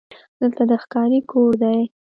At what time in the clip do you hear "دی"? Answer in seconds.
1.61-1.79